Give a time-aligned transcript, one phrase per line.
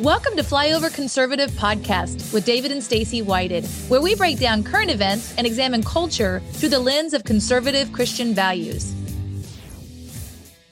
[0.00, 4.90] Welcome to Flyover Conservative Podcast with David and Stacy Whited, where we break down current
[4.90, 8.94] events and examine culture through the lens of conservative Christian values.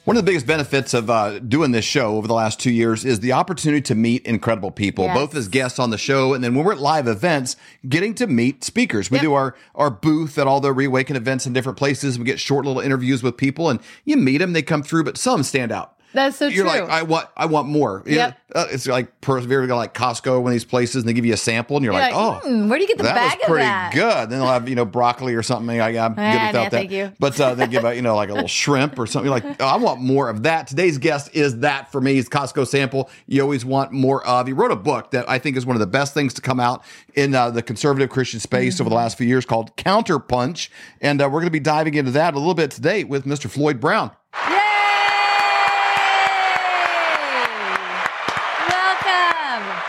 [0.05, 3.05] One of the biggest benefits of uh, doing this show over the last two years
[3.05, 5.15] is the opportunity to meet incredible people, Yes.
[5.15, 7.55] both as guests on the show and then when we're at live events,
[7.87, 9.11] getting to meet speakers.
[9.11, 9.23] We Yep.
[9.23, 12.17] do our, our booth at all the Reawaken events in different places.
[12.17, 15.17] We get short little interviews with people and you meet them, they come through, but
[15.17, 15.93] some stand out.
[16.13, 16.55] That's so true.
[16.57, 16.81] You're true.
[16.81, 18.01] like, I want, I want more.
[18.05, 18.37] Yep.
[18.55, 21.33] uh, it's like persevere, go like Costco, one of these places, and they give you
[21.33, 23.15] a sample, and you're, You're like, like, oh, "Hmm, where do you get the that
[23.15, 24.29] bag was of pretty that?" good.
[24.29, 25.79] Then they'll have you know broccoli or something.
[25.79, 26.71] I, I'm Ah, good no, without that.
[26.71, 27.11] thank you.
[27.19, 29.31] But uh, they give out you know like a little shrimp or something.
[29.31, 30.67] You're like, oh, I want more of that.
[30.67, 32.15] Today's guest is that for me.
[32.15, 33.09] He's Costco sample.
[33.27, 34.47] You always want more of.
[34.47, 36.59] He wrote a book that I think is one of the best things to come
[36.59, 36.83] out
[37.13, 38.81] in uh, the conservative Christian space Mm-hmm.
[38.83, 40.69] over the last few years called Counterpunch,
[41.01, 43.49] and uh, we're going to be diving into that a little bit today with Mr.
[43.49, 44.11] Floyd Brown.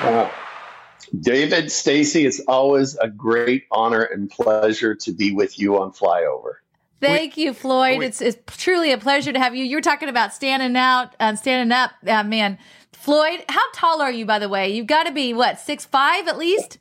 [0.02, 0.30] Yay!
[1.18, 6.54] David, Stacy, it's always a great honor and pleasure to be with you on Flyover.
[7.00, 7.98] Thank you, Floyd.
[7.98, 8.06] wait.
[8.06, 9.64] It's, it's truly a pleasure to have you.
[9.64, 11.92] You were talking about standing out, um, standing up.
[12.06, 12.58] Uh, man,
[12.92, 14.72] Floyd, how tall are you, by the way?
[14.72, 16.78] You've got to be, what, six five at least?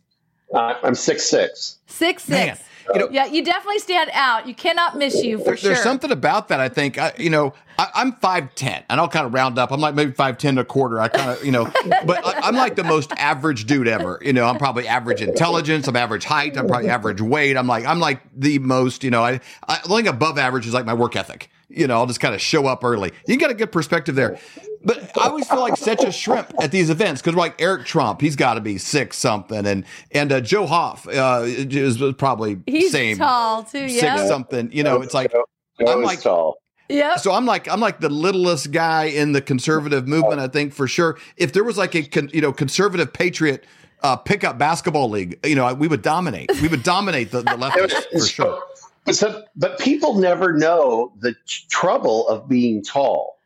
[0.53, 1.77] Uh, I'm six six.
[1.87, 2.67] Six Man, six.
[2.93, 4.47] you know- yeah, you definitely stand out.
[4.47, 5.73] You cannot miss you for There- sure.
[5.73, 6.59] There's something about that.
[6.59, 7.53] I think I, you know.
[7.77, 9.71] I, I'm five ten, and I'll kind of round up.
[9.71, 10.99] I'm like maybe five ten a quarter.
[10.99, 11.63] I kind of you know,
[12.05, 14.19] but I, I'm like the most average dude ever.
[14.21, 15.87] You know, I'm probably average intelligence.
[15.87, 16.57] I'm average height.
[16.57, 17.55] I'm probably average weight.
[17.55, 19.03] I'm like I'm like the most.
[19.05, 21.49] You know, I, I think above average is like my work ethic.
[21.69, 23.13] You know, I'll just kind of show up early.
[23.27, 24.37] You got a good perspective there.
[24.83, 27.85] But I always feel like such a shrimp at these events because we're like Eric
[27.85, 32.59] Trump, he's got to be six something, and and uh, Joe Hoft uh, is probably
[32.65, 33.89] He's same tall too.
[33.89, 34.25] six Yeah.
[34.27, 34.71] something.
[34.71, 35.45] You know, it's like Joe
[35.85, 36.57] I'm like- tall.
[36.91, 37.19] Yep.
[37.19, 40.39] so I'm like I'm like the littlest guy in the conservative movement.
[40.41, 41.19] I think for sure.
[41.37, 43.63] If there was like a con, you know conservative patriot
[44.01, 46.49] uh, pickup basketball league, you know we would dominate.
[46.63, 48.63] We would dominate the, the leftists for sure.
[49.05, 53.38] But, so, but people never know the t- trouble of being tall.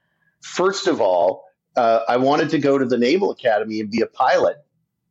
[0.43, 1.45] First of all,
[1.75, 4.57] uh, I wanted to go to the Naval Academy and be a pilot.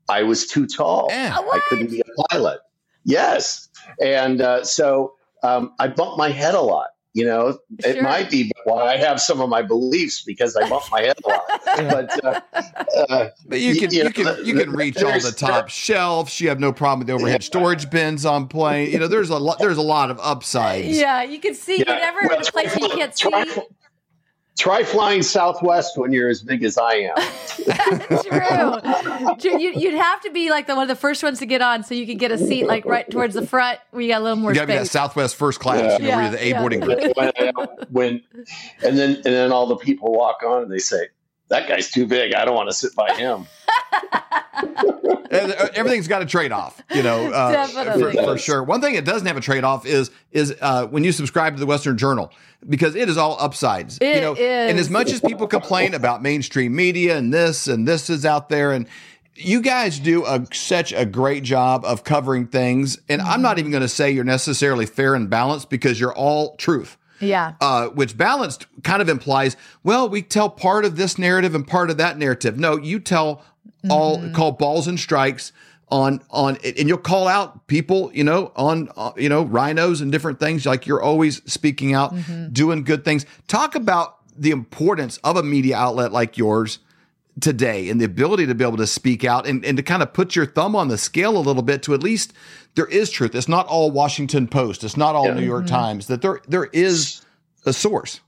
[0.08, 1.08] I was too tall.
[1.10, 1.34] Yeah.
[1.36, 2.60] I couldn't be a pilot.
[3.04, 3.68] Yes.
[4.00, 6.88] And uh, so um, I bumped my head a lot.
[7.14, 10.84] You know, it might be why I have some of my beliefs because I bump
[10.90, 11.42] my head a lot.
[11.72, 12.40] But uh,
[13.08, 15.68] uh, But you can You you, know, can you can reach all the there's- top
[15.68, 16.40] shelves.
[16.40, 18.90] You have no problem with the overhead storage bins on plane.
[18.90, 20.88] You know, there's a lot there's a lot of upsides.
[20.98, 21.78] Yeah, you can see.
[21.78, 21.84] Yeah.
[21.88, 23.62] You're never in a place you can't see.
[24.58, 27.14] Try, try flying Southwest when you're as big as I am.
[28.22, 29.36] True.
[29.38, 29.60] True.
[29.60, 31.84] You, you'd have to be like the one of the first ones to get on,
[31.84, 34.24] so you could get a seat like right towards the front where you got a
[34.24, 34.92] little more You got to be that space.
[34.92, 36.00] Southwest first class.
[36.00, 36.60] You know, where Yeah, you're the A yeah.
[36.60, 36.98] boarding group.
[37.16, 38.22] when, uh, when
[38.82, 41.06] and then and then all the people walk on and they say
[41.48, 42.34] that guy's too big.
[42.34, 43.46] I don't want to sit by him.
[45.32, 48.22] Uh, Everything's got a trade off, you know, uh, for, Definitely.
[48.24, 48.62] for sure.
[48.62, 51.60] One thing it doesn't have a trade off is is uh, when you subscribe to
[51.60, 52.30] the Western Journal
[52.68, 53.98] because it is all upsides.
[54.02, 57.88] you It know, and as much as people complain about mainstream media and this and
[57.88, 58.86] this is out there and
[59.34, 62.98] you guys do a, such a great job of covering things.
[63.08, 66.56] And I'm not even going to say you're necessarily fair and balanced because you're all
[66.56, 67.54] truth Yeah.
[67.62, 71.88] uh, which balanced kind of implies, well, we tell part of this narrative and part
[71.88, 72.58] of that narrative.
[72.58, 73.42] No, you tell
[73.90, 74.32] all Mm-hmm.
[74.34, 75.52] call balls and strikes
[75.88, 80.10] on on, and you'll call out people, you know, on uh, you know RINOs and
[80.12, 80.64] different things.
[80.64, 82.52] Like you're always speaking out, Mm-hmm.
[82.52, 83.26] doing good things.
[83.48, 86.78] Talk about the importance of a media outlet like yours
[87.40, 90.12] today and the ability to be able to speak out and, and to kind of
[90.12, 92.32] put your thumb on the scale a little bit to at least
[92.74, 93.34] there is truth.
[93.34, 94.84] It's not all Washington Post.
[94.84, 95.34] It's not all Yeah.
[95.34, 95.74] New York Mm-hmm.
[95.74, 96.06] Times.
[96.08, 97.22] That there there is
[97.66, 98.20] a source.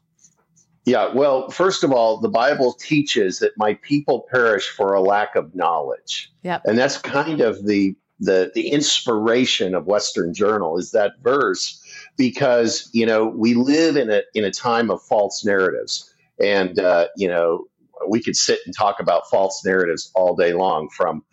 [0.84, 5.34] Yeah, well, first of all, the Bible teaches that my people perish for a lack
[5.34, 6.30] of knowledge.
[6.42, 6.62] Yep.
[6.66, 11.82] And that's kind of the the the inspiration of Western Journal is that verse
[12.16, 17.08] because you know we live in a in a time of false narratives and uh,
[17.16, 17.66] you know
[18.08, 21.25] we could sit and talk about false narratives all day long from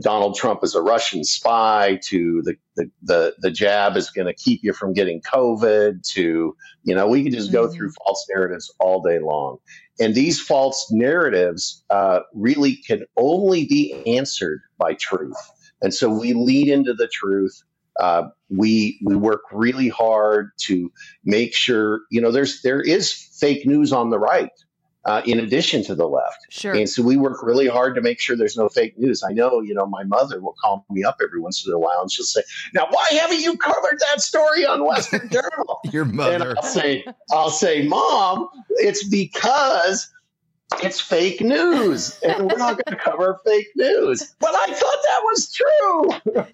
[0.00, 4.34] Donald Trump is a Russian spy to the the the, the jab is going to
[4.34, 7.74] keep you from getting COVID to you know we can just go Mhm.
[7.74, 9.58] through false narratives all day long.
[9.98, 15.36] And these false narratives uh, really can only be answered by truth.
[15.82, 17.62] And so we lead into the truth.
[18.00, 20.90] Uh, we we work really hard to
[21.24, 24.50] make sure you know there's there is fake news on the right
[25.06, 26.74] uh, in addition to the left Sure.
[26.74, 29.22] and so we work really hard to make sure there's no fake news.
[29.26, 32.00] I know, you know, my mother will call me up every once in a while
[32.02, 32.42] and she'll say,
[32.74, 35.80] Now, why haven't you covered that story on Western Journal?
[35.90, 36.54] Your and mother.
[36.56, 40.10] I'll say, I'll say, Mom, it's because
[40.82, 44.34] it's fake news and we're not going to cover fake news.
[44.38, 46.10] But I thought that was true.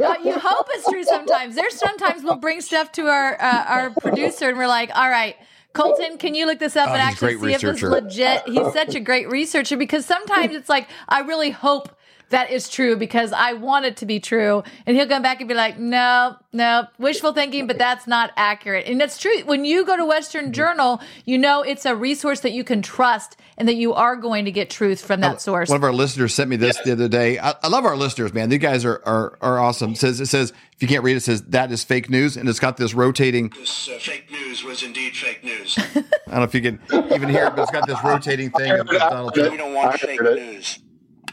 [0.06, 1.54] uh, you hope it's true sometimes.
[1.54, 5.36] There's sometimes we'll bring stuff to our uh, our producer and we're like, all right.
[5.76, 7.68] Colton, can you look this up oh, and actually see researcher.
[7.68, 8.42] if it's legit?
[8.46, 11.90] He's such a great researcher because sometimes it's like, I really hope
[12.30, 14.64] that is true because I want it to be true.
[14.84, 18.86] And he'll come back and be like, no, no, wishful thinking, but that's not accurate.
[18.86, 19.44] And that's true.
[19.44, 23.36] When you go to Western Journal, you know it's a resource that you can trust
[23.56, 25.68] and that you are going to get truth from that source.
[25.68, 27.38] One of our listeners sent me this the other day.
[27.38, 28.48] I, I, love our listeners, man.
[28.48, 29.92] These guys are, are, are awesome.
[29.92, 32.36] It says, it says, if you can't read it, it says that is fake news.
[32.36, 33.50] And it's got this rotating.
[33.50, 35.78] This uh, fake news was indeed fake news.
[35.78, 36.80] I don't know if you can
[37.14, 39.52] even hear it, but it's got this rotating thing of Donald Trump.
[39.52, 40.80] We don't want fake news.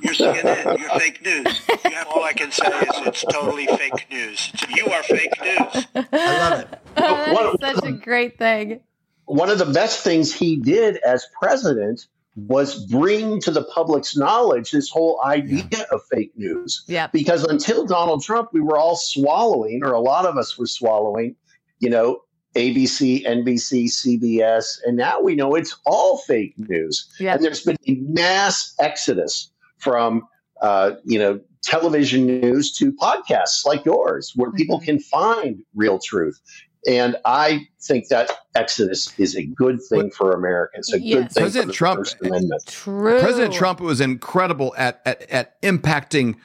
[0.04, 0.80] You're CNN.
[0.80, 1.62] You're fake news.
[1.86, 4.52] You have, all I can say is it's totally fake news.
[4.76, 5.88] You are fake news.
[5.96, 6.80] I love it.
[6.96, 8.80] Oh, that is such a great thing.
[9.26, 12.06] One of the best things he did as president
[12.36, 15.84] was bring to the public's knowledge this whole idea yeah.
[15.92, 16.84] of fake news.
[16.88, 17.08] Yeah.
[17.08, 21.36] Because until Donald Trump, we were all swallowing, or a lot of us were swallowing,
[21.80, 22.22] you know,
[22.56, 27.12] ABC, NBC, CBS, and now we know it's all fake news.
[27.20, 27.36] Yeah.
[27.36, 29.50] And there's been a mass exodus
[29.84, 30.24] from
[30.62, 34.86] uh, you know television news to podcasts like yours, where people mm-hmm.
[34.86, 36.40] can find real truth.
[36.86, 40.74] And I think that exodus is a good thing for America.
[40.78, 41.16] It's a yes.
[41.16, 42.64] good thing President for Trump, First Amendment.
[42.68, 43.20] True.
[43.22, 46.36] President Trump was incredible at at, at impacting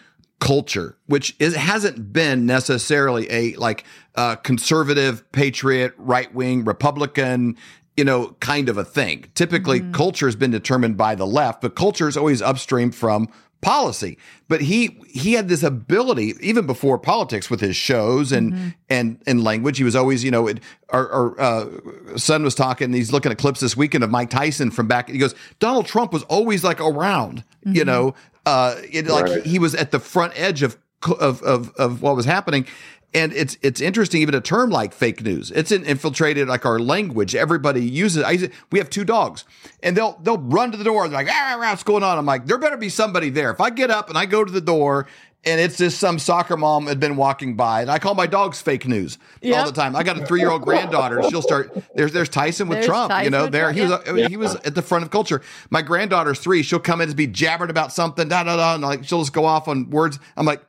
[0.40, 7.56] culture, which is, hasn't been necessarily a like uh, conservative, patriot, right wing, Republican,
[7.99, 9.25] you know, kind of a thing.
[9.35, 9.91] Typically, mm-hmm.
[9.91, 13.29] culture has been determined by the left, but culture is always upstream from
[13.61, 14.19] policy.
[14.47, 18.69] But he he had this ability even before politics with his shows and mm-hmm.
[18.89, 19.79] and and language.
[19.79, 20.61] He was always, you know, it,
[20.91, 22.93] our, our uh, son was talking.
[22.93, 25.09] He's looking at clips this weekend of Mike Tyson from back.
[25.09, 27.75] He goes, Donald Trump was always like around, mm-hmm.
[27.75, 28.15] you know,
[28.47, 30.79] uh, it, like he was at the front edge of
[31.19, 32.65] of of of what was happening.
[33.14, 35.50] And it's it's interesting, even a term like fake news.
[35.50, 37.34] It's infiltrated like our language.
[37.34, 38.22] Everybody uses.
[38.22, 39.44] I, we have two dogs,
[39.82, 41.08] and they'll they'll run to the door.
[41.08, 42.19] They're like, ah, ah, what's going on?
[42.19, 43.50] I'm like, there better be somebody there.
[43.50, 45.06] If I get up and I go to the door,
[45.44, 48.60] and it's just some soccer mom had been walking by, and I call my dogs
[48.60, 49.58] fake news yep.
[49.58, 49.94] all the time.
[49.96, 51.22] I got a three year old granddaughter.
[51.31, 51.72] She'll start.
[51.94, 53.11] There's there's Tyson with there's Trump.
[53.11, 54.00] Tyson you know, there he was.
[54.06, 54.28] Yeah.
[54.28, 55.40] He was at the front of culture.
[55.70, 56.62] My granddaughter's three.
[56.62, 58.28] She'll come in and be jabbered about something.
[58.28, 58.75] Da da da.
[58.75, 60.19] And like she'll just go off on words.
[60.37, 60.62] I'm like,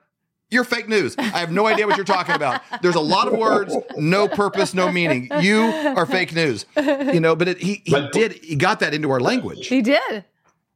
[0.49, 1.15] you're fake news.
[1.17, 2.61] I have no idea what you're talking about.
[2.81, 5.29] There's a lot of words, no purpose, no meaning.
[5.39, 6.65] You are fake news.
[6.75, 9.67] You know, but it, he he did he got that into our language.
[9.67, 10.25] He did.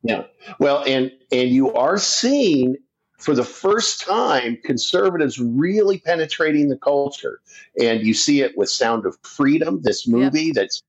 [0.04, 0.24] Yeah.
[0.60, 2.78] Well, and and you are seeing
[3.18, 7.40] for the first time conservatives really penetrating the culture,
[7.80, 10.56] and you see it with Sound of Freedom, this movie yep.
[10.56, 10.84] that's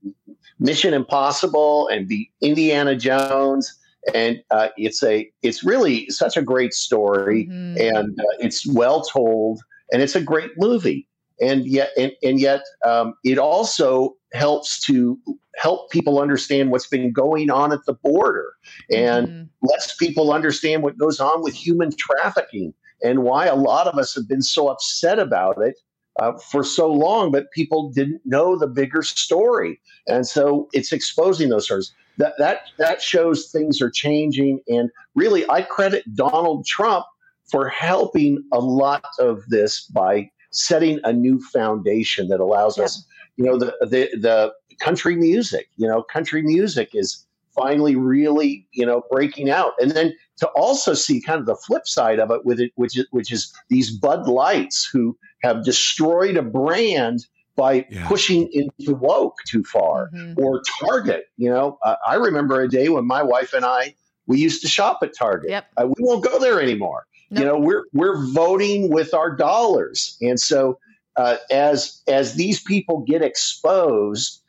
[0.59, 3.79] Mission Impossible and the Indiana Jones
[4.12, 7.97] and uh, it's a it's really such a great story mm-hmm.
[7.97, 9.61] and uh, it's well told
[9.93, 11.06] and it's a great movie
[11.41, 15.19] and yet and, and yet um, it also helps to
[15.56, 18.55] help people understand what's been going on at the border
[18.91, 19.67] and mm-hmm.
[19.67, 24.15] lets people understand what goes on with human trafficking and why a lot of us
[24.15, 25.77] have been so upset about it
[26.21, 31.49] uh, for so long, but people didn't know the bigger story, and so it's exposing
[31.49, 34.61] those stories that that that shows things are changing.
[34.69, 37.05] And really, I credit Donald Trump
[37.51, 42.85] for helping a lot of this by setting a new foundation that allows yeah.
[42.85, 43.05] us,
[43.37, 45.69] you know, the the the country music.
[45.77, 50.93] You know, country music is finally really you know breaking out and then to also
[50.93, 53.97] see kind of the flip side of it with it which is which is these
[53.97, 57.25] bud lights who have destroyed a brand
[57.56, 58.06] by yeah.
[58.08, 60.43] pushing into woke too far mm-hmm.
[60.43, 61.27] or Target.
[61.37, 63.94] You know, uh, I remember a day when my wife and I
[64.27, 65.51] we used to shop at Target.
[65.51, 65.67] Yep.
[65.77, 67.06] Uh, we won't go there anymore.
[67.31, 67.41] Nope.
[67.41, 70.79] You know, we're we're voting with our dollars, and so
[71.17, 74.43] uh, as as these people get exposed,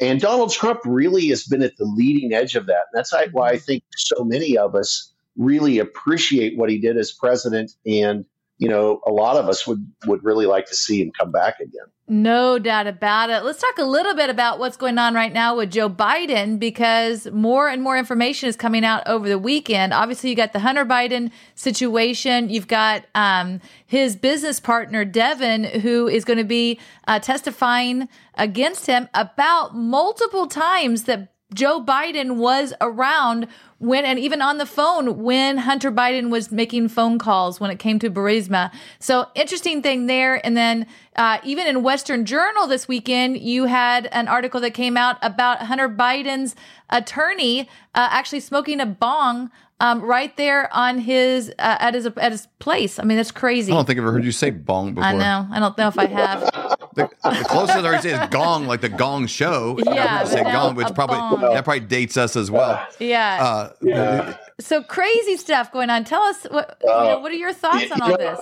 [0.00, 2.86] and Donald Trump really has been at the leading edge of that.
[2.92, 3.58] And that's why I mm-hmm.
[3.58, 8.24] think so many of us really appreciate what he did as president and
[8.58, 11.60] you know, a lot of us would would really like to see him come back
[11.60, 11.86] again.
[12.08, 13.44] No doubt about it.
[13.44, 17.30] Let's talk a little bit about what's going on right now with Joe Biden because
[17.30, 19.92] more and more information is coming out over the weekend.
[19.92, 22.48] Obviously, you got the Hunter Biden situation.
[22.48, 28.86] You've got um, his business partner Devon, who is going to be uh, testifying against
[28.86, 33.46] him about multiple times that Joe Biden was around
[33.78, 37.78] when, and even on the phone when Hunter Biden was making phone calls when it
[37.78, 38.70] came to Burisma.
[38.98, 40.44] So interesting thing there.
[40.44, 40.86] And then
[41.16, 45.62] uh, even in Western Journal this weekend, you had an article that came out about
[45.62, 46.54] Hunter Biden's
[46.90, 47.62] attorney
[47.94, 49.50] uh, actually smoking a bong
[49.80, 52.98] um, right there on his uh, at his at his place.
[52.98, 53.70] I mean, that's crazy.
[53.72, 55.08] I don't think I've ever heard you say bong before.
[55.08, 55.46] I know.
[55.52, 56.74] I don't know if I have.
[56.94, 59.78] The, the closest I heard say is gong, like the gong show.
[59.84, 61.54] Yeah, I heard say no, gong, which probably bong.
[61.54, 62.84] that probably dates us as well.
[62.98, 63.38] Yeah.
[63.40, 64.36] Uh, Yeah.
[64.58, 66.02] so crazy stuff going on.
[66.02, 68.16] Tell us what you Uh, know, what are your thoughts on all yeah.
[68.16, 68.40] this?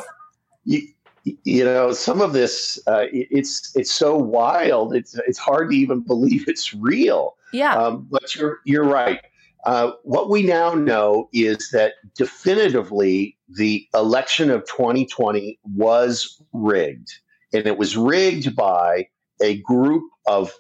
[0.65, 5.71] you, you know some of this uh, it- it's it's so wild it's it's hard
[5.71, 7.77] to even believe it's real Yeah.
[7.77, 9.21] um, but you're you're right
[9.67, 17.11] uh, what we now know is that definitively the election of 2020 was rigged
[17.53, 19.09] and it was rigged by
[19.43, 20.53] a group of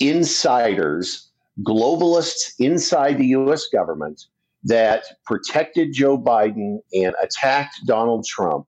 [0.00, 1.30] insiders
[1.62, 4.26] globalists inside the US government
[4.64, 8.66] that protected Joe Biden and attacked Donald Trump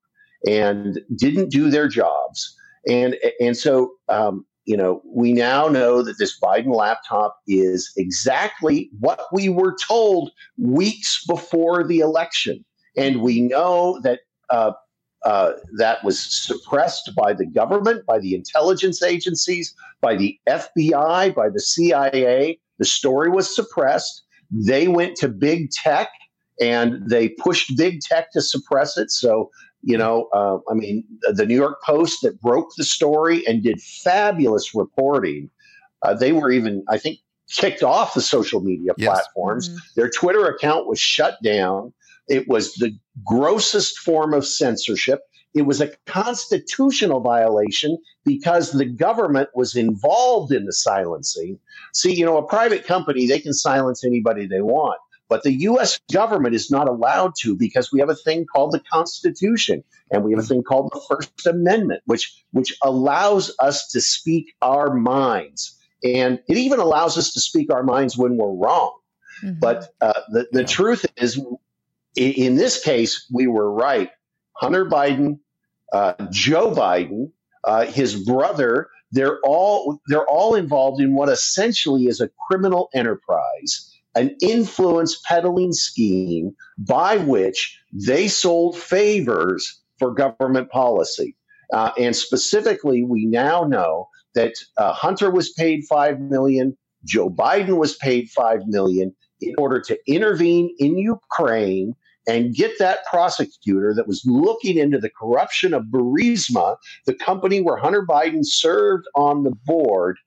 [0.48, 2.56] and didn't do their jobs.
[2.86, 8.90] And and so um, you know we now know that this Biden laptop is exactly
[9.00, 12.64] what we were told weeks before the election,
[12.96, 14.20] and we know that.
[14.48, 14.72] Uh,
[15.26, 21.50] uh, that was suppressed by the government, by the intelligence agencies, by the FBI, by
[21.50, 22.58] the CIA.
[22.78, 24.22] The story was suppressed.
[24.50, 26.08] They went to big tech
[26.60, 29.10] and they pushed big tech to suppress it.
[29.10, 29.50] So,
[29.82, 33.80] you know, uh, I mean, the New York Post that broke the story and did
[33.80, 35.50] fabulous reporting,
[36.02, 37.18] uh, they were even, I think,
[37.50, 39.08] kicked off the social media Yes.
[39.08, 39.68] platforms.
[39.68, 39.76] Mhm.
[39.96, 41.92] Their Twitter account was shut down.
[42.28, 42.92] It was the
[43.26, 45.20] grossest form of censorship.
[45.52, 51.58] It was a constitutional violation because the government was involved in the silencing.
[51.92, 55.00] See, you know, a private company, they can silence anybody they want.
[55.30, 58.80] But the US government is not allowed to because we have a thing called the
[58.92, 64.02] Constitution and we have a thing called the First Amendment, which which allows us to
[64.02, 65.78] speak our minds.
[66.04, 68.92] And it even allows us to speak our minds when we're wrong.
[69.44, 69.60] Mhm.
[69.60, 71.38] But uh, the, the truth is,
[72.18, 74.10] i- in this case, we were right.
[74.54, 75.40] Hunter Biden,
[75.92, 77.32] uh, Joe Biden,
[77.64, 83.89] uh, his brother, they're all they're all involved in what essentially is a criminal enterprise,
[84.14, 91.36] an influence peddling scheme by which they sold favors for government policy.
[91.72, 97.78] Uh, and specifically, we now know that uh, Hunter was paid five million, Joe Biden
[97.78, 101.94] was paid five million in order to intervene in Ukraine
[102.28, 106.76] and get that prosecutor that was looking into the corruption of Burisma,
[107.06, 110.18] the company where Hunter Biden served on the board,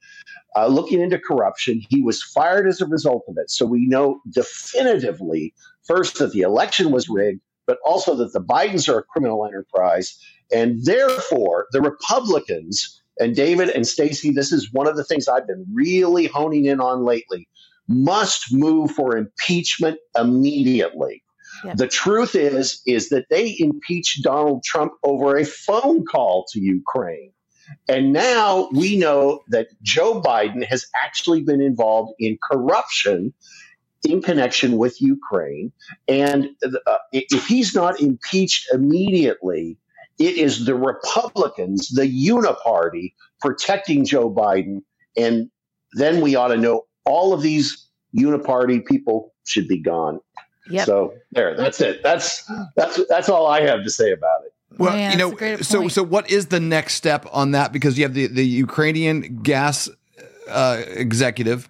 [0.55, 1.81] uh, looking into corruption.
[1.89, 3.49] He was fired as a result of it.
[3.49, 5.53] So we know definitively,
[5.83, 10.17] first, that the election was rigged, but also that the Bidens are a criminal enterprise.
[10.51, 15.47] And therefore, the Republicans, and David and Stacey, this is one of the things I've
[15.47, 17.47] been really honing in on lately
[17.87, 21.23] must move for impeachment immediately.
[21.63, 21.75] Yeah.
[21.75, 27.32] The truth is is that they impeached Donald Trump over a phone call to Ukraine.
[27.87, 33.33] And now we know that Joe Biden has actually been involved in corruption
[34.03, 35.71] in connection with Ukraine.
[36.07, 39.77] And uh, if he's not impeached immediately,
[40.19, 44.81] it is the Republicans, the uniparty, protecting Joe Biden.
[45.17, 45.49] And
[45.93, 47.87] then we ought to know all of these
[48.17, 50.19] uniparty people should be gone.
[50.69, 50.85] Yep.
[50.85, 52.03] So there, that's it.
[52.03, 54.53] That's that's that's all I have to say about it.
[54.77, 57.71] Well, Man, you know, so so what is the next step on that?
[57.71, 59.89] Because you have the the Ukrainian gas
[60.49, 61.69] uh, executive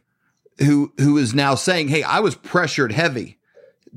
[0.59, 3.37] who who is now saying, "Hey, I was pressured heavy,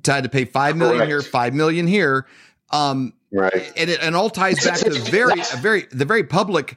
[0.04, 1.08] had to pay five million Correct.
[1.10, 2.26] here, five million here."
[2.70, 3.72] Um, Right.
[3.76, 6.76] and it and all ties back to the very a very the very public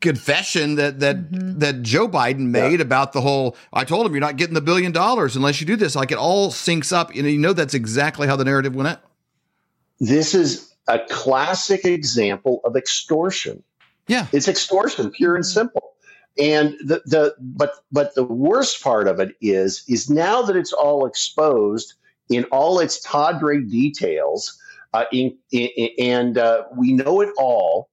[0.00, 1.60] confession that that Mhm.
[1.60, 4.92] that Joe Biden made about the whole I told him you're not getting the billion
[4.92, 8.26] dollars unless you do this like it all syncs up and you know that's exactly
[8.26, 9.00] how the narrative went out.
[10.00, 13.62] This is a classic example of extortion.
[14.06, 14.26] Yeah.
[14.32, 15.94] It's extortion, pure and simple.
[16.38, 20.72] And the, the but but the worst part of it is is now that it's
[20.72, 21.94] all exposed
[22.28, 24.58] in all its tawdry details,
[24.92, 27.88] uh, in, in, and uh, we know it all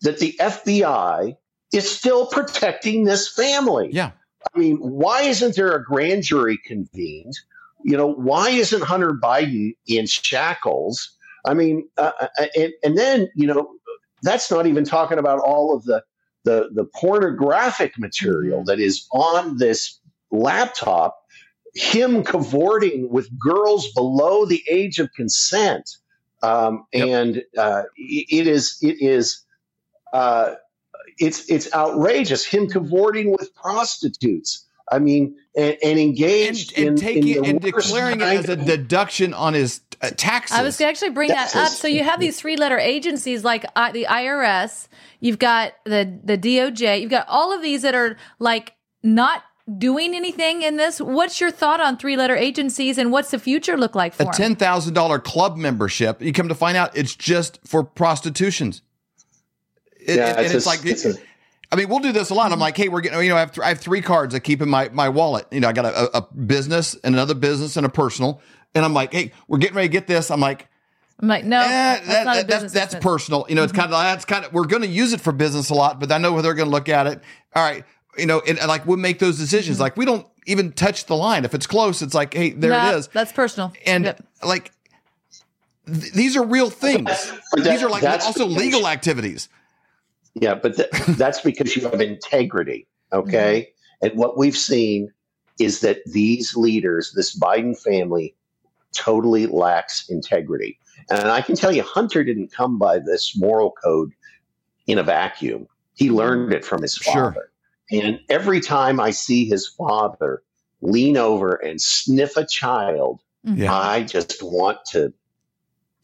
[0.00, 1.36] that the FBI
[1.72, 3.90] is still protecting this family.
[3.92, 4.10] Yeah.
[4.54, 7.34] I mean, why isn't there a grand jury convened?
[7.84, 11.16] You know, why isn't Hunter Biden in shackles?
[11.44, 13.74] I mean, uh, uh, and, and then, you know,
[14.22, 16.02] that's not even talking about all of the,
[16.44, 21.24] the, the pornographic material that is on this laptop
[21.74, 25.96] him cavorting with girls below the age of consent.
[26.42, 27.08] Um, Yep.
[27.08, 29.42] And uh, it is it is
[30.12, 30.54] uh,
[31.18, 32.44] it's it's outrageous.
[32.44, 34.63] Him cavorting with prostitutes.
[34.90, 38.48] I mean, and, and and, engaged and in, taking in the and declaring it as
[38.48, 40.56] a deduction on his uh, taxes.
[40.56, 41.68] I was going to actually bring that up.
[41.68, 44.88] So you have these three letter agencies like uh, the IRS,
[45.20, 49.42] you've got the the DOJ, you've got all of these that are like not
[49.78, 51.00] doing anything in this.
[51.00, 54.26] What's your thought on three letter agencies and what's the future look like for a
[54.26, 54.32] 'em?
[54.32, 56.20] ten thousand dollar club membership.
[56.20, 58.82] You come to find out it's just for prostitutions.
[59.98, 61.14] It- Yeah, and it's it's, a- like it's a-
[61.74, 62.46] I mean, we'll do this a lot.
[62.46, 62.60] I'm mm-hmm.
[62.60, 64.62] like, hey, we're getting, you know, I have, th- I have three cards I keep
[64.62, 65.48] in my, my wallet.
[65.50, 68.40] You know, I got a, a business and another business and a personal.
[68.76, 70.30] And I'm like, hey, we're getting ready to get this.
[70.30, 70.68] I'm like,
[71.18, 73.02] I'm like, no, eh, that's that- not that- that's, business that's expense.
[73.04, 73.46] personal.
[73.48, 73.80] You know, it's mm-hmm.
[73.80, 76.12] kind of, that's kind of, we're going to use it for business a lot, but
[76.12, 77.20] I know where they're going to look at it.
[77.56, 77.84] All right.
[78.16, 79.78] You know, and, and like we'll make those decisions.
[79.78, 79.82] Mm-hmm.
[79.82, 81.44] Like we don't even touch the line.
[81.44, 83.08] If it's close, it's like, hey, there Nah, it is.
[83.08, 83.72] That's personal.
[83.84, 84.24] And Yep.
[84.44, 84.70] like,
[85.86, 87.06] th- these are real things.
[87.06, 89.48] That- These are like that's also because- legal activities.
[90.34, 92.86] Yeah, but th- that's because you have integrity.
[93.12, 93.68] Okay.
[94.02, 94.06] Mm-hmm.
[94.06, 95.12] And what we've seen
[95.58, 98.34] is that these leaders, this Biden family,
[98.92, 100.78] totally lacks integrity.
[101.10, 104.12] And I can tell you, Hunter didn't come by this moral code
[104.86, 105.66] in a vacuum.
[105.94, 107.32] He learned it from his Sure.
[107.32, 107.50] father.
[107.92, 110.42] And every time I see his father
[110.80, 113.72] lean over and sniff a child, Yeah.
[113.74, 115.12] I just want to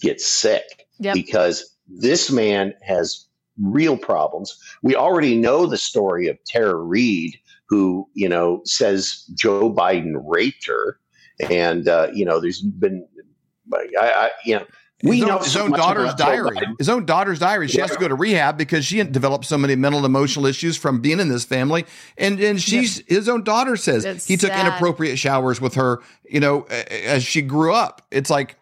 [0.01, 1.15] get sick Yep.
[1.15, 3.27] because this man has
[3.59, 4.59] real problems.
[4.83, 7.37] We already know the story of Tara Reade,
[7.69, 10.99] who you know says Joe Biden raped her,
[11.49, 13.07] and uh, you know there's been,
[13.73, 14.67] I, I you know.
[15.03, 16.59] We his know his so own much daughter's diary.
[16.79, 17.69] His own daughter's diary.
[17.69, 20.77] She has to go to rehab because she developed so many mental and emotional issues
[20.77, 21.87] from being in this family.
[22.19, 24.67] And and she's his own daughter says It's he took sad.
[24.67, 26.01] inappropriate showers with her.
[26.29, 28.07] You know, as she grew up.
[28.11, 28.59] It's like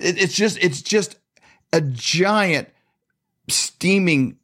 [0.00, 1.16] it, it's just it's just
[1.72, 2.70] a giant
[3.48, 4.36] steaming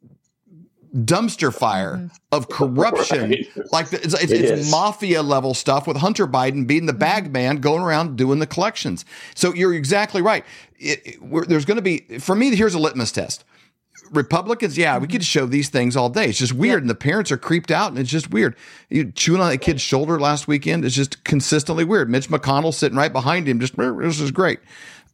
[0.95, 2.07] dumpster fire mm-hmm.
[2.31, 3.29] of corruption.
[3.29, 3.47] Right.
[3.71, 7.25] Like the- it's, it's, It it's mafia level stuff with Hunter Biden being the bag
[7.25, 7.33] mm-hmm.
[7.33, 9.03] man, going around doing the collections.
[9.35, 10.45] So you're exactly right.
[10.79, 12.55] It, it- we're, there's going to be for me.
[12.55, 13.43] Here's a litmus test.
[14.11, 15.23] Republicans, yeah, we could mm-hmm.
[15.23, 16.27] show these things all day.
[16.27, 18.55] It's just weird, and the parents are creeped out, and it's just weird.
[18.89, 22.09] You chewing on a kid's shoulder last weekend is just consistently weird.
[22.09, 24.59] Mitch McConnell sitting right behind him, just this is great.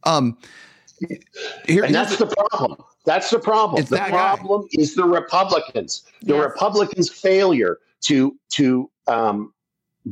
[0.04, 0.36] Um,
[1.66, 2.84] here, And that's the problem.
[3.04, 3.80] That's the problem.
[3.80, 4.36] It's the that guy.
[4.36, 6.02] problem is the Republicans.
[6.22, 6.44] The Yes.
[6.44, 9.52] Republicans' failure to to um,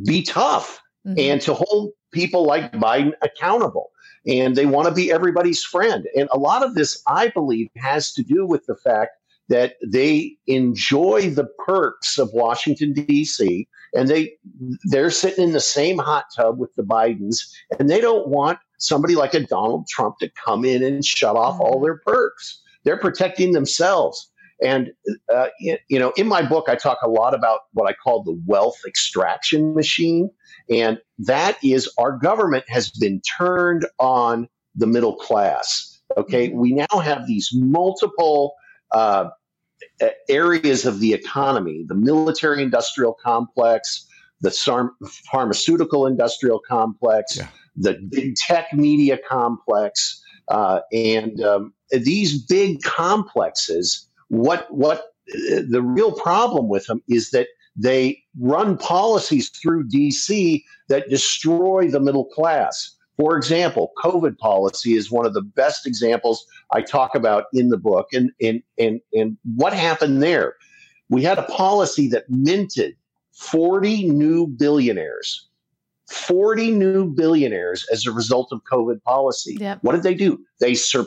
[0.05, 1.19] be tough Mhm.
[1.19, 3.91] and to hold people like Biden accountable.
[4.27, 6.07] And they want to be everybody's friend.
[6.17, 9.13] And a lot of this, I believe, has to do with the fact
[9.49, 13.67] that they enjoy the perks of Washington D.C.
[13.95, 14.33] and they
[14.91, 17.47] they're sitting in the same hot tub with the Bidens,
[17.79, 21.59] and they don't want somebody like a Donald Trump to come in and shut off
[21.61, 22.60] all their perks.
[22.85, 24.31] They're protecting themselves.
[24.63, 24.91] And
[25.33, 28.39] uh, you know, in my book, I talk a lot about what I call the
[28.47, 30.31] wealth extraction machine.
[30.69, 36.01] And that is our government has been turned on the middle class.
[36.17, 36.51] Okay.
[36.51, 38.55] We now have these multiple
[38.93, 39.31] uh,
[40.29, 44.07] areas of the economy the military industrial complex,
[44.41, 44.51] the
[45.31, 47.49] pharmaceutical industrial complex, Yeah.
[47.77, 50.23] the big tech media complex.
[50.49, 57.49] Uh, and um, these big complexes, what, what the real problem with them is that
[57.77, 62.97] they run policies through DC that destroy the middle class.
[63.17, 67.77] For example, COVID policy is one of the best examples I talk about in the
[67.77, 68.09] book.
[68.13, 70.55] And, and, and, and what happened there?
[71.11, 72.97] We had a policy that minted
[73.33, 75.49] 40 new billionaires,
[76.11, 79.57] 40 new billionaires as a result of COVID policy.
[79.61, 79.81] Yep.
[79.83, 80.41] What did they do?
[80.61, 81.07] They, sur-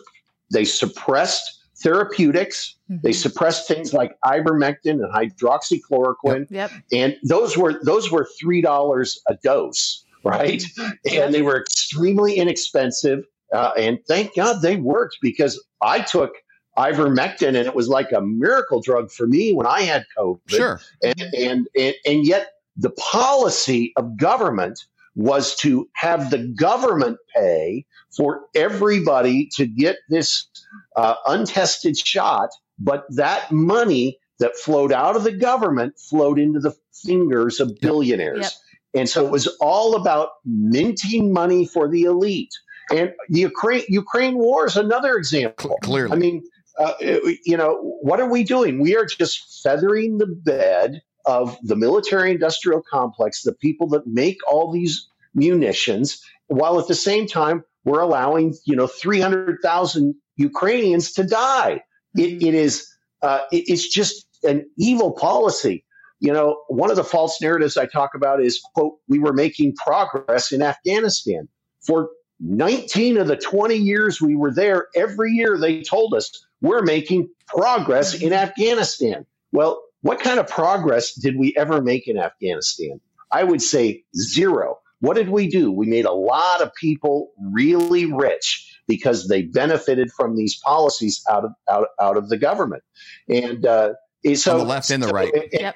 [0.54, 2.76] they suppressed therapeutics.
[2.88, 3.16] They Mhm.
[3.16, 6.72] suppressed things like ivermectin and hydroxychloroquine Yep.
[6.92, 10.63] and those were those were three dollars a dose, right?
[11.12, 13.26] And they were extremely inexpensive.
[13.52, 16.32] Uh, and thank God they worked because I took
[16.78, 20.39] ivermectin and it was like a miracle drug for me when I had COVID.
[20.48, 20.82] sure.
[21.04, 27.86] And, and, and, and yet the policy of government was to have the government pay
[28.15, 30.47] for everybody to get this
[30.95, 32.49] uh, untested shot,
[32.80, 38.41] but that money that flowed out of the government flowed into the fingers of billionaires.
[38.41, 38.52] Yep.
[38.95, 42.54] And so it was all about minting money for the elite.
[42.91, 45.78] And the Ukraine Ukraine war is another example.
[45.82, 46.12] Clearly.
[46.12, 46.43] I mean,
[46.78, 48.80] uh, you know, what are we doing?
[48.80, 54.38] We are just feathering the bed of the military industrial complex, the people that make
[54.48, 61.24] all these munitions, while at the same time we're allowing you know 300,000 Ukrainians to
[61.24, 61.82] die.
[62.16, 62.88] It, it is
[63.22, 65.86] uh, it, it's just an evil policy.
[66.20, 69.76] You know, one of the false narratives I talk about is quote we were making
[69.76, 71.48] progress in Afghanistan
[71.82, 72.10] for
[72.40, 74.88] 19 of the 20 years we were there.
[74.96, 79.26] Every year they told us we're making progress in Afghanistan.
[79.52, 83.00] Well, what kind of progress did we ever make in Afghanistan?
[83.32, 84.80] I would say zero.
[85.00, 85.72] What did we do?
[85.72, 91.46] We made a lot of people really rich because they benefited from these policies out
[91.46, 92.84] of out, out of the government.
[93.30, 93.94] And uh,
[94.36, 95.32] so on the left and the right.
[95.52, 95.76] Yep.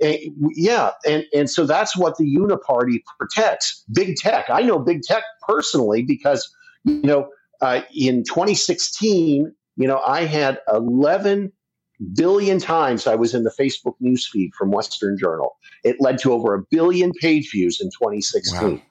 [0.00, 3.84] yeah, and and so that's what the Uniparty protects.
[3.92, 4.46] Big tech.
[4.50, 6.48] I know big tech personally because
[6.84, 7.28] you know
[7.60, 11.52] uh, in 2016, you know I had 11
[12.14, 15.56] billion times I was in the Facebook newsfeed from Western Journal.
[15.84, 18.76] It led to over a billion page views in 2016.
[18.76, 18.82] Wow.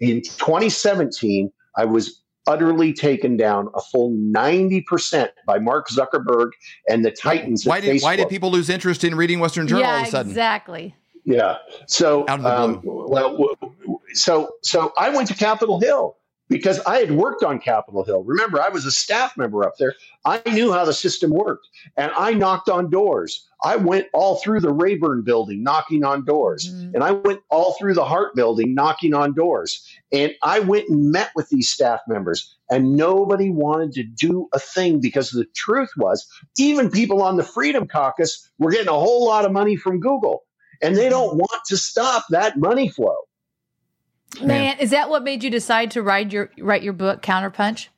[0.00, 6.50] In 2017, I was utterly taken down a full 90% by Mark Zuckerberg
[6.88, 8.02] and the titans Why at did Facebook.
[8.02, 10.30] why did people lose interest in reading Western Journal all of a sudden?
[10.32, 10.94] exactly.
[11.24, 11.58] Yeah.
[11.86, 16.16] So, Out of the um, well, w- w- so, so I went to Capitol Hill
[16.48, 18.24] because I had worked on Capitol Hill.
[18.24, 19.94] Remember, I was a staff member up there.
[20.24, 23.48] I knew how the system worked, and I knocked on doors.
[23.64, 26.94] I went all through the Rayburn building, knocking on doors, Mhm.
[26.94, 29.86] and I went all through the Hart building, knocking on doors.
[30.12, 34.58] And I went and met with these staff members, and nobody wanted to do a
[34.58, 36.26] thing because the truth was,
[36.58, 40.44] even people on the Freedom Caucus were getting a whole lot of money from Google
[40.82, 43.16] and they don't want to stop that money flow.
[44.40, 47.88] Man, is that what made you decide to write your write your book Counterpunch?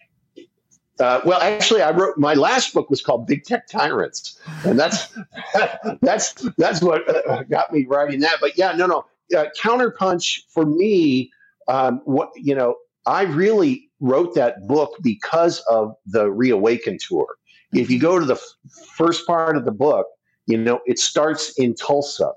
[1.01, 5.16] Uh, well, actually, I wrote my last book was called Big Tech Tyrants, and that's
[6.01, 8.37] that's that's what uh, got me writing that.
[8.40, 9.05] But yeah, no, no,
[9.37, 11.33] uh, Counterpunch for me,
[11.68, 17.27] um, what you know, I really wrote that book because of the Reawaken tour.
[17.73, 18.55] If you go to the f-
[18.97, 20.07] first part of the book,
[20.47, 22.33] you know, it starts in Tulsa.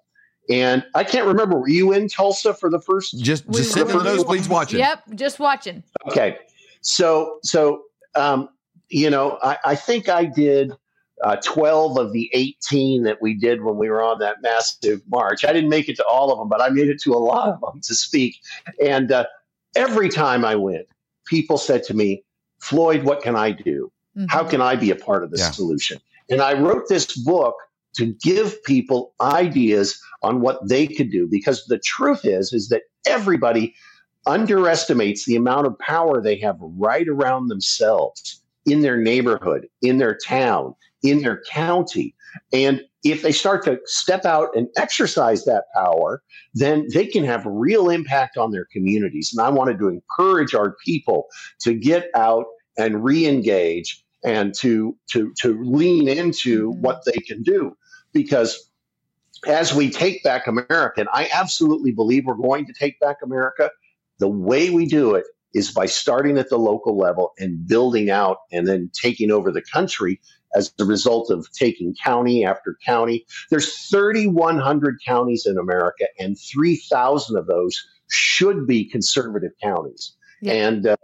[0.49, 3.89] And I can't remember, were you in Tulsa for the first Just We just sitting
[3.89, 4.79] in the were- nosebleeds watching.
[4.79, 5.83] Yep, just watching.
[6.07, 6.37] Okay.
[6.81, 7.83] So, so,
[8.15, 8.49] um,
[8.89, 10.71] you know, I, I think I did
[11.23, 15.43] uh, 12 of the 18 that we did when we were on that massive march.
[15.43, 17.49] I didn't make it to all of them, but I made it to a lot
[17.49, 18.37] of them to speak.
[18.83, 19.25] And uh,
[19.75, 20.85] every time I went,
[21.25, 22.23] people said to me,
[22.59, 23.91] Floyd, what can I do?
[24.17, 24.27] Mhm.
[24.29, 25.51] How can I be a part of the Yeah.
[25.51, 25.99] solution?
[26.29, 27.55] And I wrote this book
[27.97, 32.83] to give people ideas on what they could do because the truth is is that
[33.07, 33.75] everybody
[34.25, 40.17] underestimates the amount of power they have right around themselves in their neighborhood, in their
[40.27, 42.15] town, in their county.
[42.53, 47.45] And if they start to step out and exercise that power, then they can have
[47.45, 49.33] real impact on their communities.
[49.35, 51.27] And I wanted to encourage our people
[51.61, 52.45] to get out
[52.77, 56.81] and re-engage and to to to lean into Mhm.
[56.81, 57.75] what they can do
[58.13, 58.69] because
[59.45, 63.71] as we take back America, and I absolutely believe we're going to take back America,
[64.19, 68.37] the way we do it is by starting at the local level and building out
[68.51, 70.19] and then taking over the country
[70.55, 73.25] as a result of taking county after county.
[73.49, 80.15] There's 3,100 counties in America, and 3,000 of those should be conservative counties.
[80.41, 80.53] Yeah.
[80.53, 80.97] And uh,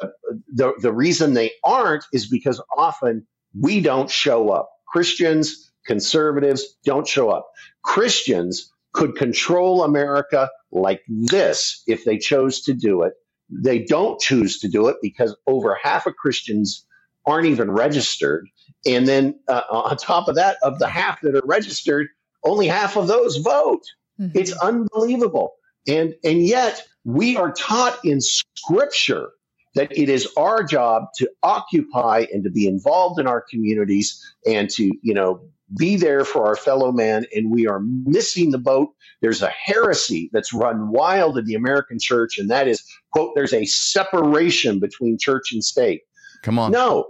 [0.54, 3.26] the, the reason they aren't is because often
[3.60, 4.70] we don't show up.
[4.88, 7.50] Christians, conservatives don't show up.
[7.84, 13.14] Christians could control America like this if they chose to do it.
[13.50, 16.86] They don't choose to do it because over half of Christians
[17.26, 18.48] aren't even registered.
[18.86, 22.08] And then uh, on top of that, of the half that are registered,
[22.44, 23.84] only half of those vote.
[24.20, 24.32] Mhm.
[24.36, 25.54] It's unbelievable.
[25.88, 29.30] And and yet we are taught in scripture
[29.76, 34.70] that it is our job to occupy and to be involved in our communities and
[34.70, 35.42] to, you know,
[35.78, 38.90] be there for our fellow man and we are missing the boat.
[39.22, 43.54] There's a heresy that's run wild in the American church and that is quote there's
[43.54, 46.02] a separation between church and state.
[46.42, 46.72] Come on.
[46.72, 47.08] No.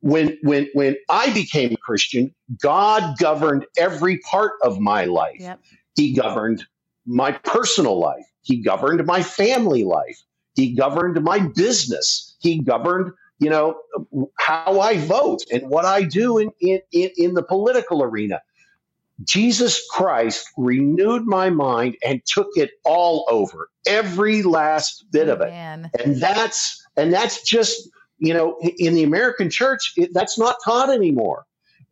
[0.00, 5.40] When when when I became a Christian, God governed every part of my life.
[5.40, 5.60] Yep.
[5.96, 6.64] He governed
[7.04, 8.24] my personal life.
[8.42, 10.22] He governed my family life.
[10.54, 12.36] He governed my business.
[12.40, 13.76] He governed, you know,
[14.38, 18.40] how I vote and what I do in, in, in, the political arena.
[19.24, 25.48] Jesus Christ renewed my mind and took it all over, every last bit of it
[25.48, 25.90] Man.
[26.02, 30.90] and that's and that's just you know in the american church it, that's not taught
[30.90, 31.46] anymore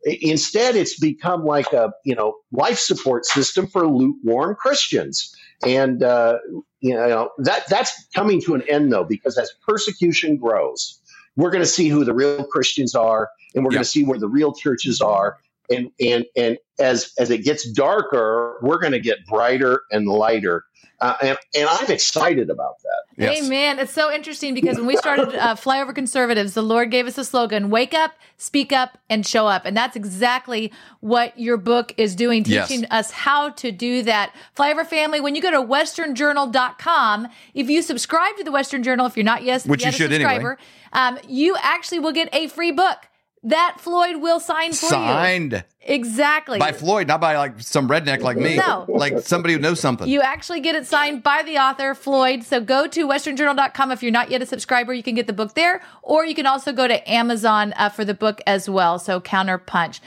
[0.05, 6.37] Instead, it's become like a you know life support system for lukewarm Christians, and uh,
[6.79, 11.01] you know that that's coming to an end though because as persecution grows,
[11.35, 13.77] we're going to see who the real Christians are, and we're Yeah.
[13.77, 15.37] going to see where the real churches are,
[15.69, 20.65] and and and as as it gets darker, we're going to get brighter and lighter,
[21.01, 22.91] uh, and and I'm excited about that.
[23.17, 23.45] Yes.
[23.45, 23.79] Amen.
[23.79, 27.23] It's so interesting because when we started uh, Flyover Conservatives, the Lord gave us a
[27.23, 29.63] slogan wake up, speak up, and show up.
[29.65, 32.67] And that's exactly what your book is doing, Yes.
[32.67, 34.35] teaching us how to do that.
[34.57, 39.15] Flyover family, when you go to westernjournal.com, if you subscribe to the Western Journal, if
[39.15, 40.33] you're not yes, Which yet you a should anyway.
[40.33, 40.57] subscriber,
[40.93, 42.97] um, you actually will get a free book
[43.45, 44.89] that Floyd will sign for you.
[44.89, 46.57] Signed Exactly.
[46.57, 48.57] by Floyd, not by like some redneck like me.
[48.57, 48.85] No.
[48.87, 50.07] Like somebody who knows something.
[50.07, 52.43] You actually get it signed by the author, Floyd.
[52.43, 54.93] So go to westernjournal.com if you're not yet a subscriber.
[54.93, 58.03] You can get the book there, or you can also go to Amazon uh, for
[58.03, 58.97] the book as well.
[58.97, 59.99] So Counterpunch.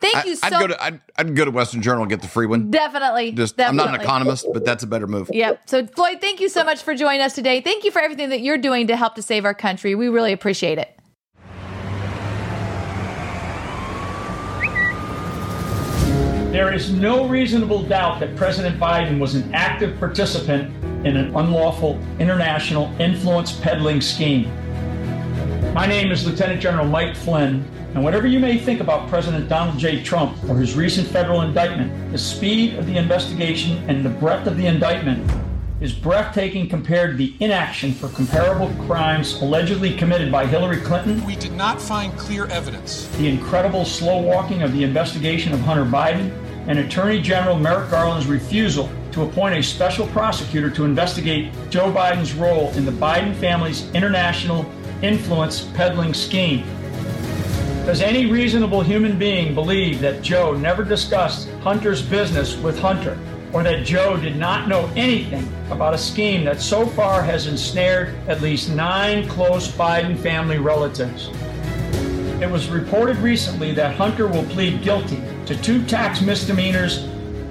[0.00, 2.28] Thank you so would go to I'd, I'd go to Western Journal and get the
[2.28, 2.70] free one.
[2.70, 3.32] Definitely.
[3.32, 5.30] Just I'm not an economist, but that's a better move.
[5.32, 5.62] Yep.
[5.68, 7.60] So, Floyd, thank you so much for joining us today.
[7.60, 9.94] Thank you for everything that you're doing to help to save our country.
[9.94, 10.96] We really appreciate it.
[16.54, 20.72] There is no reasonable doubt that President Biden was an active participant
[21.04, 24.44] in an unlawful international influence peddling scheme.
[25.74, 29.80] My name is Lieutenant General Mike Flynn, and whatever you may think about President Donald
[29.80, 30.00] J.
[30.04, 34.56] Trump or his recent federal indictment, the speed of the investigation and the breadth of
[34.56, 35.28] the indictment
[35.80, 41.34] is breathtaking compared to the inaction for comparable crimes allegedly committed by Hillary Clinton We
[41.34, 43.08] did not find clear evidence.
[43.16, 46.32] the incredible slow walking of the investigation of Hunter Biden,
[46.66, 52.34] and Attorney General Merrick Garland's refusal to appoint a special prosecutor to investigate Joe Biden's
[52.34, 54.66] role in the Biden family's international
[55.02, 56.64] influence peddling scheme.
[57.86, 63.18] Does any reasonable human being believe that Joe never discussed Hunter's business with Hunter,
[63.52, 68.14] or that Joe did not know anything about a scheme that so far has ensnared
[68.26, 71.28] at least nine close Biden family relatives?
[72.42, 77.04] It was reported recently that Hunter will plead guilty to two tax misdemeanors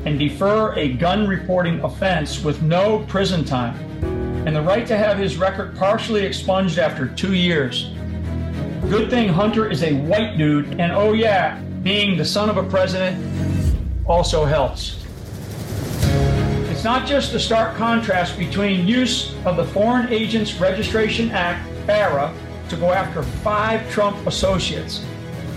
[0.05, 3.75] and defer a gun reporting offense with no prison time,
[4.45, 7.91] and the right to have his record partially expunged after two years.
[8.89, 12.63] Good thing Hunter is a white dude, and oh yeah, being the son of a
[12.63, 13.17] president
[14.05, 14.99] also helps.
[16.69, 22.33] It's not just a stark contrast between use of the Foreign Agents Registration Act, FARA,
[22.67, 25.05] to go after five Trump associates,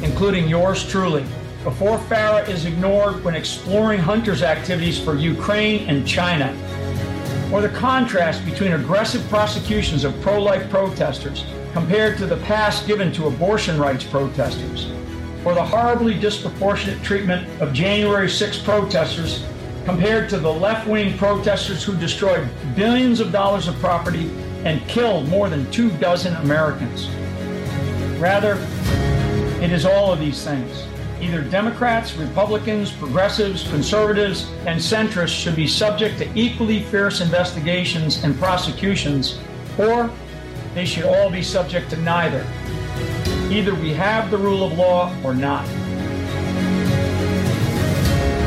[0.03, 1.25] including yours truly,
[1.66, 6.57] before FARA is ignored when exploring Hunter's activities for Ukraine and China,
[7.52, 13.11] or the contrast between aggressive prosecutions of pro life protesters compared to the pass given
[13.11, 14.92] to abortion rights protesters,
[15.44, 19.44] or the horribly disproportionate treatment of January 6 protesters
[19.85, 24.31] compared to the left wing protesters who destroyed billions of dollars of property
[24.64, 27.09] and killed more than two dozen Americans.
[28.20, 28.55] Rather,
[29.61, 30.87] it is all of these things.
[31.27, 38.39] Either Democrats, Republicans, progressives, conservatives, and centrists should be subject to equally fierce investigations and
[38.39, 39.41] prosecutions,
[39.77, 40.09] or
[40.73, 42.47] they should all be subject to neither.
[43.51, 45.67] Either we have the rule of law or not.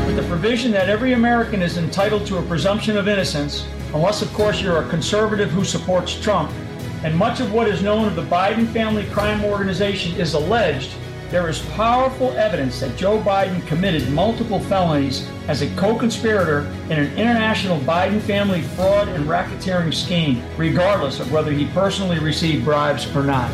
[0.06, 4.32] With the provision that every American is entitled to a presumption of innocence, unless, of
[4.32, 6.50] course, you're a conservative who supports Trump,
[7.04, 10.94] and much of what is known of the Biden family crime organization is alleged,
[11.30, 16.98] there is powerful evidence that Joe Biden committed multiple felonies as a co conspirator in
[16.98, 23.06] an international Biden family fraud and racketeering scheme, regardless of whether he personally received bribes
[23.14, 23.50] or not.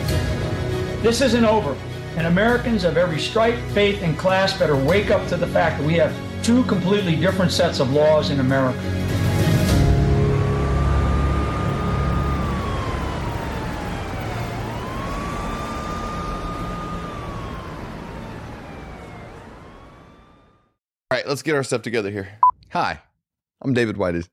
[1.03, 1.77] This isn't over,
[2.17, 5.87] and Americans of every stripe, faith, and class better wake up to the fact that
[5.87, 9.06] we have two completely different sets of laws in America.
[21.27, 22.29] Right, let's get our stuff together here.
[22.73, 23.01] Hi,
[23.63, 24.29] I'm David Whited.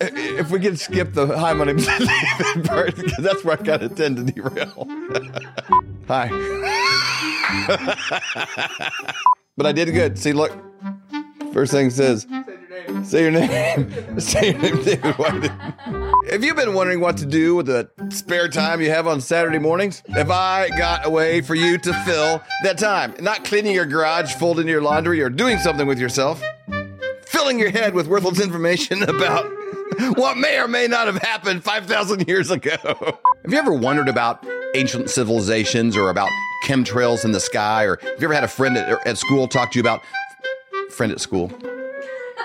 [0.00, 3.82] if we could skip the hi, my name's David part, because that's where I kind
[3.82, 4.86] of tend to derail.
[6.06, 6.28] hi.
[9.56, 10.18] but I did good.
[10.18, 10.52] See, look.
[11.52, 12.26] First thing it says,
[13.04, 14.18] say your name.
[14.18, 15.52] Say your name, David Whited.
[16.30, 19.58] Have you been wondering what to do with the spare time you have on Saturday
[19.58, 20.02] mornings?
[20.08, 23.14] Have I got a way for you to fill that time?
[23.20, 26.42] Not cleaning your garage, folding your laundry, or doing something with yourself.
[27.26, 29.44] Filling your head with worthless information about
[30.16, 32.76] what may or may not have happened 5,000 years ago.
[32.82, 36.30] Have you ever wondered about ancient civilizations or about
[36.64, 37.84] chemtrails in the sky?
[37.84, 40.00] Or have you ever had a friend at, at school talk to you about
[40.90, 41.52] friend at school?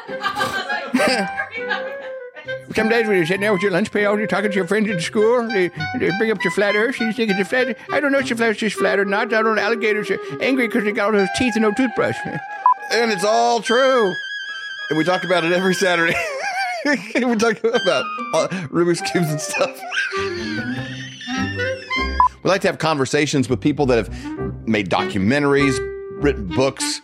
[2.76, 5.48] Some you're sitting there with your lunch pail, you're talking to your friends at school,
[5.48, 8.20] they, they bring up your flat earth, you think it's a flat I don't know
[8.20, 9.34] if your flat earth is flat or not.
[9.34, 9.62] I don't know.
[9.62, 12.16] Alligators are angry because they got all those teeth and no toothbrush.
[12.92, 14.14] And it's all true.
[14.90, 16.16] And we talk about it every Saturday.
[16.86, 19.80] we talk about uh, Rubik's Cubes and stuff.
[22.44, 25.78] we like to have conversations with people that have made documentaries,
[26.24, 27.02] written books.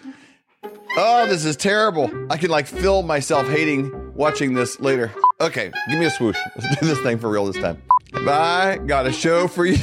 [0.98, 2.10] Oh, this is terrible.
[2.32, 5.12] I can like feel myself hating watching this later.
[5.42, 6.38] Okay, give me a swoosh.
[6.56, 7.82] Let's do this thing for real this time.
[8.14, 9.78] I Got a show for you.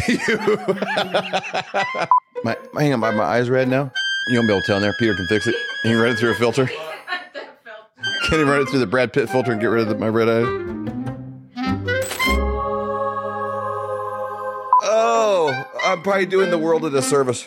[2.43, 3.93] my, hang on, my, my eyes red now.
[4.29, 4.95] You won't be able to tell in there.
[4.99, 5.55] Peter can fix it.
[5.83, 6.69] He can run it through a filter.
[8.29, 10.09] Can he run it through the Brad Pitt filter and get rid of the, my
[10.09, 10.47] red eyes?
[14.85, 15.53] Oh,
[15.85, 17.47] I'm probably doing the world a disservice.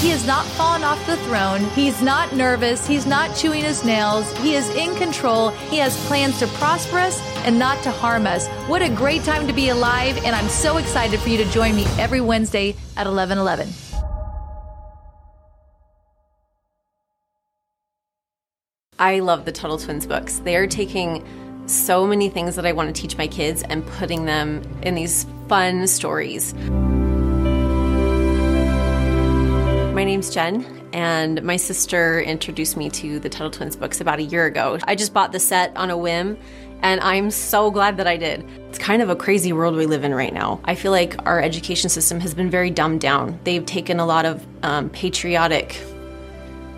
[0.00, 1.64] He has not fallen off the throne.
[1.70, 2.86] He's not nervous.
[2.86, 4.30] He's not chewing his nails.
[4.38, 5.50] He is in control.
[5.70, 8.46] He has plans to prosper us and not to harm us.
[8.68, 11.74] What a great time to be alive, and I'm so excited for you to join
[11.74, 13.68] me every Wednesday at 1111.
[18.98, 20.38] I love the Tuttle Twins books.
[20.38, 21.24] They are taking
[21.66, 25.26] so many things that I want to teach my kids and putting them in these
[25.48, 26.54] fun stories.
[30.16, 34.46] Name's Jen, and my sister introduced me to the Tuttle Twins books about a year
[34.46, 34.78] ago.
[34.84, 36.38] I just bought the set on a whim,
[36.80, 38.42] and I'm so glad that I did.
[38.70, 40.58] It's kind of a crazy world we live in right now.
[40.64, 43.38] I feel like our education system has been very dumbed down.
[43.44, 45.78] They've taken a lot of um, patriotic,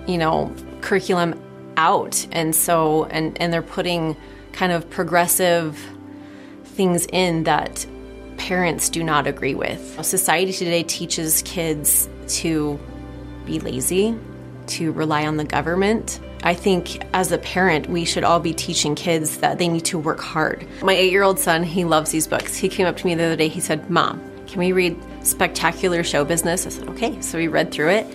[0.08, 1.40] you know, curriculum
[1.76, 4.16] out, and so and and they're putting
[4.50, 5.78] kind of progressive
[6.64, 7.86] things in that
[8.36, 10.04] parents do not agree with.
[10.04, 12.80] Society today teaches kids to
[13.48, 14.16] be lazy,
[14.68, 16.20] to rely on the government.
[16.44, 19.98] I think as a parent, we should all be teaching kids that they need to
[19.98, 20.66] work hard.
[20.82, 22.54] My eight year old son, he loves these books.
[22.56, 26.04] He came up to me the other day, he said, Mom, can we read Spectacular
[26.04, 26.66] Show Business?
[26.66, 27.20] I said, Okay.
[27.22, 28.06] So we read through it,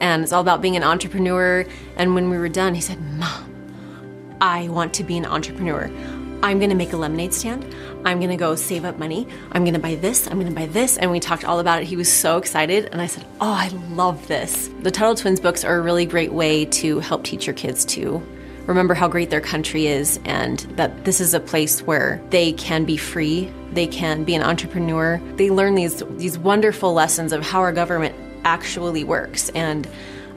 [0.00, 1.64] and it's all about being an entrepreneur.
[1.96, 3.46] And when we were done, he said, Mom,
[4.40, 5.90] I want to be an entrepreneur.
[6.42, 7.74] I'm going to make a lemonade stand.
[8.04, 9.28] I'm going to go save up money.
[9.52, 10.26] I'm going to buy this.
[10.26, 10.96] I'm going to buy this.
[10.96, 11.86] And we talked all about it.
[11.86, 12.88] He was so excited.
[12.92, 14.70] And I said, Oh, I love this.
[14.80, 18.22] The Tuttle Twins books are a really great way to help teach your kids to
[18.66, 22.84] remember how great their country is and that this is a place where they can
[22.84, 23.52] be free.
[23.72, 25.20] They can be an entrepreneur.
[25.34, 29.50] They learn these, these wonderful lessons of how our government actually works.
[29.50, 29.86] And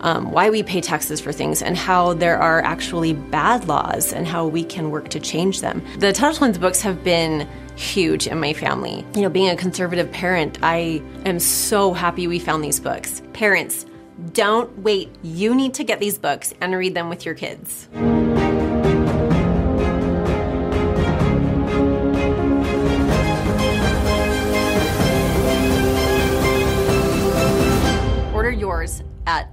[0.04, 4.28] um, why we pay taxes for things and how there are actually bad laws and
[4.28, 5.84] how we can work to change them.
[5.98, 9.06] The Tuttle Twins books have been huge in my family.
[9.16, 13.22] You know, being a conservative parent, I am so happy we found these books.
[13.32, 13.86] Parents,
[14.34, 15.10] don't wait.
[15.24, 17.88] You need to get these books and read them with your kids.
[28.34, 29.53] Order yours at